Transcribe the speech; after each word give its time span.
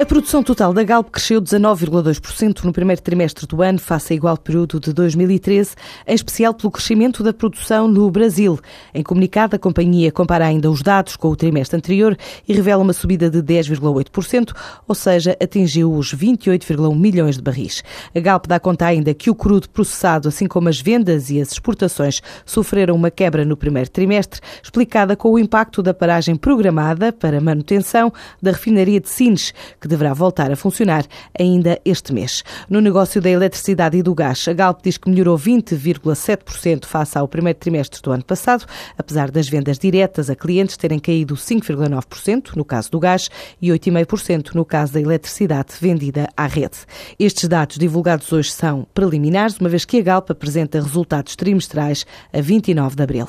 A 0.00 0.06
produção 0.06 0.44
total 0.44 0.72
da 0.72 0.84
Galp 0.84 1.10
cresceu 1.10 1.42
19,2% 1.42 2.62
no 2.62 2.72
primeiro 2.72 3.02
trimestre 3.02 3.44
do 3.48 3.60
ano, 3.60 3.80
face 3.80 4.12
ao 4.12 4.16
igual 4.16 4.36
período 4.36 4.78
de 4.78 4.92
2013, 4.92 5.74
em 6.06 6.14
especial 6.14 6.54
pelo 6.54 6.70
crescimento 6.70 7.20
da 7.20 7.32
produção 7.32 7.88
no 7.88 8.08
Brasil. 8.08 8.60
Em 8.94 9.02
comunicado, 9.02 9.56
a 9.56 9.58
companhia 9.58 10.12
compara 10.12 10.46
ainda 10.46 10.70
os 10.70 10.82
dados 10.82 11.16
com 11.16 11.26
o 11.26 11.34
trimestre 11.34 11.76
anterior 11.76 12.16
e 12.46 12.54
revela 12.54 12.80
uma 12.80 12.92
subida 12.92 13.28
de 13.28 13.42
10,8%, 13.42 14.54
ou 14.86 14.94
seja, 14.94 15.36
atingiu 15.42 15.92
os 15.92 16.14
28,1 16.14 16.96
milhões 16.96 17.36
de 17.36 17.42
barris. 17.42 17.82
A 18.14 18.20
Galp 18.20 18.46
dá 18.46 18.60
conta 18.60 18.86
ainda 18.86 19.12
que 19.12 19.30
o 19.30 19.34
crudo 19.34 19.68
processado, 19.68 20.28
assim 20.28 20.46
como 20.46 20.68
as 20.68 20.80
vendas 20.80 21.28
e 21.28 21.40
as 21.40 21.50
exportações, 21.50 22.22
sofreram 22.46 22.94
uma 22.94 23.10
quebra 23.10 23.44
no 23.44 23.56
primeiro 23.56 23.90
trimestre, 23.90 24.40
explicada 24.62 25.16
com 25.16 25.32
o 25.32 25.40
impacto 25.40 25.82
da 25.82 25.92
paragem 25.92 26.36
programada 26.36 27.12
para 27.12 27.40
manutenção 27.40 28.12
da 28.40 28.52
refinaria 28.52 29.00
de 29.00 29.08
Sines, 29.08 29.52
que 29.80 29.87
que 29.88 29.96
deverá 29.96 30.12
voltar 30.12 30.52
a 30.52 30.56
funcionar 30.56 31.06
ainda 31.38 31.80
este 31.84 32.12
mês. 32.12 32.44
No 32.68 32.80
negócio 32.80 33.20
da 33.22 33.30
eletricidade 33.30 33.96
e 33.96 34.02
do 34.02 34.14
gás, 34.14 34.46
a 34.46 34.52
Galp 34.52 34.80
diz 34.82 34.98
que 34.98 35.08
melhorou 35.08 35.38
20,7% 35.38 36.84
face 36.84 37.16
ao 37.16 37.26
primeiro 37.26 37.58
trimestre 37.58 38.02
do 38.02 38.12
ano 38.12 38.24
passado, 38.24 38.66
apesar 38.98 39.30
das 39.30 39.48
vendas 39.48 39.78
diretas 39.78 40.28
a 40.28 40.36
clientes 40.36 40.76
terem 40.76 40.98
caído 40.98 41.34
5,9% 41.34 42.54
no 42.54 42.64
caso 42.64 42.90
do 42.90 43.00
gás 43.00 43.30
e 43.60 43.68
8,5% 43.68 44.54
no 44.54 44.64
caso 44.64 44.92
da 44.92 45.00
eletricidade 45.00 45.72
vendida 45.80 46.28
à 46.36 46.46
rede. 46.46 46.78
Estes 47.18 47.48
dados 47.48 47.78
divulgados 47.78 48.30
hoje 48.30 48.52
são 48.52 48.86
preliminares, 48.92 49.56
uma 49.58 49.70
vez 49.70 49.84
que 49.84 49.98
a 49.98 50.02
Galp 50.02 50.30
apresenta 50.30 50.80
resultados 50.80 51.34
trimestrais 51.34 52.04
a 52.32 52.40
29 52.40 52.94
de 52.94 53.02
abril. 53.02 53.28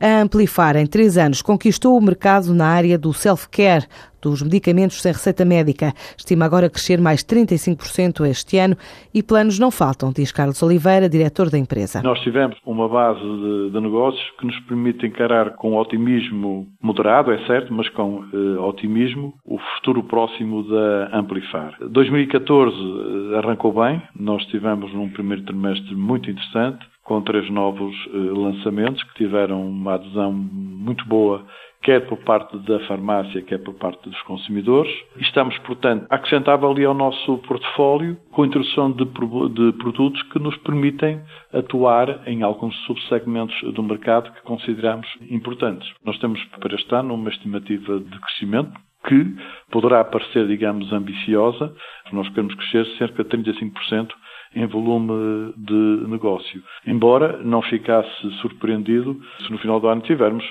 A 0.00 0.20
Amplifar, 0.22 0.76
em 0.76 0.86
três 0.86 1.16
anos, 1.16 1.42
conquistou 1.42 1.96
o 1.96 2.00
mercado 2.00 2.52
na 2.52 2.66
área 2.66 2.98
do 2.98 3.12
self-care, 3.12 3.86
dos 4.22 4.42
medicamentos 4.42 5.02
sem 5.02 5.12
receita 5.12 5.44
médica. 5.44 5.92
Estima 6.16 6.44
agora 6.44 6.70
crescer 6.70 7.00
mais 7.00 7.22
35% 7.22 8.26
este 8.26 8.58
ano 8.58 8.76
e 9.12 9.22
planos 9.22 9.58
não 9.58 9.70
faltam, 9.70 10.12
diz 10.12 10.30
Carlos 10.30 10.62
Oliveira, 10.62 11.08
diretor 11.08 11.50
da 11.50 11.58
empresa. 11.58 12.02
Nós 12.02 12.20
tivemos 12.20 12.56
uma 12.64 12.88
base 12.88 13.20
de, 13.20 13.70
de 13.70 13.80
negócios 13.80 14.22
que 14.38 14.46
nos 14.46 14.58
permite 14.60 15.06
encarar 15.06 15.50
com 15.56 15.76
otimismo 15.76 16.66
moderado, 16.80 17.32
é 17.32 17.44
certo, 17.46 17.72
mas 17.74 17.88
com 17.90 18.24
eh, 18.32 18.58
otimismo, 18.60 19.34
o 19.44 19.58
futuro 19.58 20.02
próximo 20.04 20.62
da 20.64 21.18
Amplifar. 21.18 21.76
2014 21.80 22.76
eh, 22.76 23.38
arrancou 23.38 23.72
bem, 23.72 24.00
nós 24.14 24.44
tivemos 24.46 24.92
num 24.92 25.08
primeiro 25.08 25.42
trimestre 25.42 25.94
muito 25.94 26.30
interessante, 26.30 26.86
com 27.04 27.20
três 27.20 27.50
novos 27.50 27.94
eh, 28.08 28.16
lançamentos 28.16 29.02
que 29.02 29.14
tiveram 29.14 29.66
uma 29.66 29.94
adesão 29.94 30.32
muito 30.32 31.04
boa 31.06 31.44
quer 31.82 32.06
por 32.06 32.18
parte 32.18 32.56
da 32.58 32.78
farmácia, 32.86 33.42
quer 33.42 33.58
por 33.58 33.74
parte 33.74 34.08
dos 34.08 34.20
consumidores. 34.22 34.92
Estamos, 35.16 35.56
portanto, 35.58 36.06
a 36.08 36.16
ali 36.16 36.84
ao 36.84 36.94
nosso 36.94 37.38
portfólio 37.38 38.16
com 38.30 38.42
a 38.42 38.46
introdução 38.46 38.92
de, 38.92 39.04
de 39.04 39.72
produtos 39.78 40.22
que 40.24 40.38
nos 40.38 40.56
permitem 40.58 41.20
atuar 41.52 42.26
em 42.26 42.42
alguns 42.42 42.74
subsegmentos 42.86 43.54
do 43.74 43.82
mercado 43.82 44.32
que 44.32 44.42
consideramos 44.42 45.06
importantes. 45.28 45.90
Nós 46.04 46.18
temos 46.18 46.42
para 46.60 46.74
este 46.74 46.94
ano 46.94 47.14
uma 47.14 47.30
estimativa 47.30 47.98
de 47.98 48.20
crescimento 48.20 48.72
que 49.06 49.36
poderá 49.70 50.04
parecer, 50.04 50.46
digamos, 50.46 50.92
ambiciosa. 50.92 51.74
Nós 52.12 52.28
queremos 52.28 52.54
crescer 52.54 52.86
cerca 52.98 53.24
de 53.24 53.30
35% 53.30 54.12
em 54.54 54.66
volume 54.66 55.52
de 55.56 56.06
negócio. 56.08 56.62
Embora 56.86 57.38
não 57.42 57.62
ficasse 57.62 58.30
surpreendido 58.40 59.18
se 59.44 59.50
no 59.50 59.58
final 59.58 59.80
do 59.80 59.88
ano 59.88 60.02
tivermos 60.02 60.44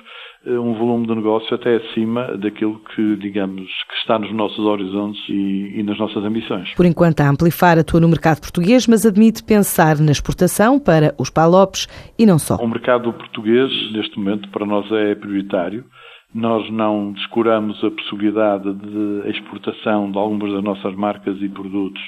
eh, 0.46 0.58
um 0.58 0.74
volume 0.74 1.06
de 1.06 1.16
negócio 1.16 1.54
até 1.54 1.76
acima 1.76 2.36
daquilo 2.38 2.80
que, 2.96 3.16
digamos, 3.18 3.68
que 3.88 3.96
está 4.00 4.18
nos 4.18 4.34
nossos 4.34 4.60
horizontes 4.60 5.22
e, 5.30 5.80
e 5.80 5.84
nas 5.84 6.00
nossas 6.00 6.24
ambições. 6.24 6.74
Por 6.74 6.86
enquanto, 6.86 7.22
a 7.22 7.30
Amplifar 7.30 7.78
atua 7.78 8.00
no 8.00 8.10
mercado 8.10 8.42
português, 8.42 8.88
mas 8.88 9.06
admite 9.06 9.44
pensar 9.44 10.00
na 10.00 10.12
exportação 10.12 10.80
para 10.80 11.14
os 11.20 11.30
palopes 11.30 11.88
e 12.18 12.26
não 12.26 12.40
só. 12.40 12.56
O 12.56 12.68
mercado 12.68 13.14
português, 13.14 13.70
neste 13.92 14.18
momento, 14.18 14.50
para 14.50 14.66
nós 14.66 14.92
é 14.92 15.14
prioritário. 15.14 15.86
Nós 16.34 16.68
não 16.72 17.12
descuramos 17.12 17.84
a 17.84 17.92
possibilidade 17.92 18.74
de 18.74 19.30
exportação 19.30 20.10
de 20.10 20.18
algumas 20.18 20.54
das 20.54 20.64
nossas 20.64 20.96
marcas 20.96 21.40
e 21.42 21.50
produtos 21.50 22.02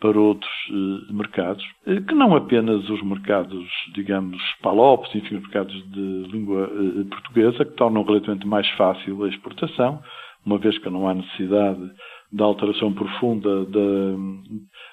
para 0.00 0.18
outros 0.18 0.50
eh, 0.70 1.12
mercados, 1.12 1.64
eh, 1.86 2.00
que 2.00 2.14
não 2.14 2.34
apenas 2.34 2.88
os 2.88 3.02
mercados, 3.02 3.68
digamos, 3.94 4.40
palopes, 4.62 5.14
enfim, 5.14 5.36
os 5.36 5.42
mercados 5.42 5.74
de 5.90 6.24
língua 6.32 6.70
eh, 6.72 7.04
portuguesa, 7.08 7.64
que 7.64 7.76
tornam 7.76 8.02
relativamente 8.02 8.46
mais 8.46 8.68
fácil 8.70 9.22
a 9.24 9.28
exportação, 9.28 10.02
uma 10.44 10.58
vez 10.58 10.78
que 10.78 10.88
não 10.88 11.06
há 11.06 11.14
necessidade 11.14 11.90
da 12.32 12.44
alteração 12.44 12.92
profunda 12.92 13.66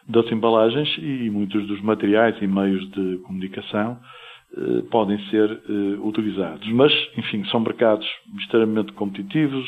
das 0.08 0.32
embalagens 0.32 0.90
e 0.98 1.30
muitos 1.30 1.68
dos 1.68 1.80
materiais 1.82 2.36
e 2.42 2.48
meios 2.48 2.90
de 2.92 3.18
comunicação 3.20 3.98
podem 4.90 5.20
ser 5.30 5.52
uh, 5.52 6.08
utilizados. 6.08 6.68
Mas, 6.72 6.92
enfim, 7.18 7.44
são 7.52 7.60
mercados 7.60 8.08
extremamente 8.40 8.92
competitivos, 8.94 9.66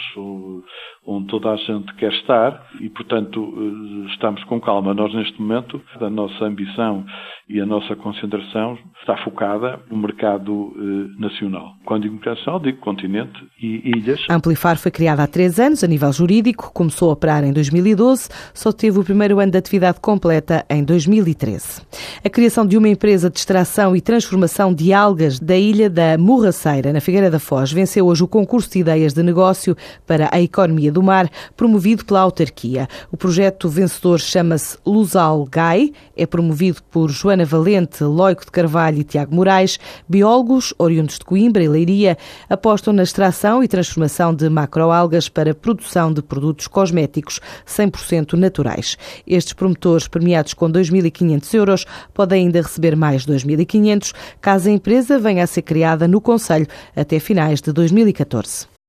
onde 1.05 1.27
toda 1.27 1.51
a 1.51 1.55
gente 1.57 1.93
quer 1.95 2.11
estar 2.13 2.67
e, 2.79 2.89
portanto, 2.89 3.41
uh, 3.41 4.05
estamos 4.07 4.43
com 4.45 4.59
calma. 4.59 4.93
Nós, 4.93 5.13
neste 5.13 5.39
momento, 5.41 5.81
a 5.99 6.09
nossa 6.09 6.45
ambição 6.45 7.05
e 7.47 7.59
a 7.59 7.65
nossa 7.65 7.95
concentração 7.95 8.77
está 8.99 9.17
focada 9.23 9.79
no 9.89 9.97
mercado 9.97 10.53
uh, 10.53 11.19
nacional. 11.19 11.73
Quando 11.85 12.03
digo 12.03 12.19
nacional, 12.23 12.59
digo 12.59 12.77
continente 12.79 13.43
e 13.61 13.89
ilhas. 13.89 14.23
A 14.29 14.35
Amplifar 14.35 14.77
foi 14.77 14.91
criada 14.91 15.23
há 15.23 15.27
três 15.27 15.59
anos, 15.59 15.83
a 15.83 15.87
nível 15.87 16.11
jurídico, 16.13 16.71
começou 16.73 17.09
a 17.09 17.13
operar 17.13 17.43
em 17.43 17.51
2012, 17.51 18.29
só 18.53 18.71
teve 18.71 18.99
o 18.99 19.03
primeiro 19.03 19.39
ano 19.39 19.51
de 19.51 19.57
atividade 19.57 19.99
completa 19.99 20.65
em 20.69 20.83
2013. 20.83 21.81
A 22.23 22.29
criação 22.29 22.65
de 22.65 22.77
uma 22.77 22.87
empresa 22.87 23.29
de 23.29 23.39
extração 23.39 23.95
e 23.95 24.01
transformação 24.01 24.68
de 24.71 24.93
algas 24.93 25.39
da 25.39 25.57
ilha 25.57 25.89
da 25.89 26.17
Morraceira, 26.19 26.93
na 26.93 27.01
Figueira 27.01 27.31
da 27.31 27.39
Foz, 27.39 27.71
venceu 27.71 28.05
hoje 28.05 28.23
o 28.23 28.27
concurso 28.27 28.69
de 28.69 28.79
ideias 28.79 29.13
de 29.13 29.23
negócio 29.23 29.75
para 30.05 30.29
a 30.31 30.39
economia 30.39 30.91
do 30.91 31.01
mar, 31.01 31.27
promovido 31.57 32.05
pela 32.05 32.19
autarquia. 32.19 32.87
O 33.11 33.17
projeto 33.17 33.67
vencedor 33.67 34.19
chama-se 34.19 34.77
Lusal 34.85 35.47
Gai, 35.49 35.91
é 36.15 36.27
promovido 36.27 36.83
por 36.91 37.09
Joana 37.09 37.39
Ana 37.39 37.45
Valente, 37.45 38.03
Loico 38.03 38.43
de 38.43 38.51
Carvalho 38.51 38.99
e 38.99 39.03
Tiago 39.05 39.33
Moraes, 39.33 39.79
biólogos 40.09 40.73
oriundos 40.77 41.17
de 41.17 41.23
Coimbra 41.23 41.63
e 41.63 41.69
Leiria, 41.69 42.17
apostam 42.49 42.91
na 42.91 43.03
extração 43.03 43.63
e 43.63 43.67
transformação 43.67 44.35
de 44.35 44.49
macroalgas 44.49 45.29
para 45.29 45.55
produção 45.55 46.11
de 46.11 46.21
produtos 46.21 46.67
cosméticos 46.67 47.39
100% 47.65 48.33
naturais. 48.33 48.97
Estes 49.25 49.53
promotores, 49.53 50.05
premiados 50.05 50.53
com 50.53 50.69
2.500 50.69 51.53
euros, 51.53 51.85
podem 52.13 52.47
ainda 52.47 52.61
receber 52.61 52.93
mais 52.97 53.25
2.500 53.25 54.13
caso 54.41 54.58
a 54.65 54.71
empresa 54.71 55.19
venha 55.19 55.43
a 55.43 55.47
ser 55.47 55.63
criada 55.63 56.07
no 56.07 56.21
Conselho 56.21 56.67
até 56.95 57.19
finais 57.19 57.61
de 57.61 57.73
2014. 57.73 58.69